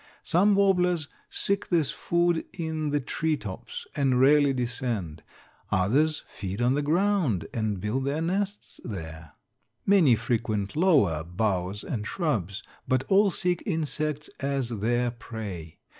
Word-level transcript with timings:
Some 0.23 0.55
warblers 0.55 1.07
seek 1.29 1.67
this 1.67 1.91
food 1.91 2.43
in 2.53 2.89
the 2.89 2.99
tree 2.99 3.37
tops, 3.37 3.85
and 3.95 4.19
rarely 4.19 4.51
descend; 4.51 5.21
others 5.71 6.23
feed 6.27 6.59
on 6.59 6.73
the 6.73 6.81
ground 6.81 7.45
and 7.53 7.79
build 7.79 8.05
their 8.05 8.19
nests 8.19 8.79
there. 8.83 9.33
Many 9.85 10.15
frequent 10.15 10.75
lower 10.75 11.23
boughs 11.23 11.83
and 11.83 12.07
shrubs, 12.07 12.63
but 12.87 13.03
all 13.09 13.29
seek 13.29 13.61
insects 13.67 14.27
as 14.39 14.69
their 14.69 15.11
prey. 15.11 15.77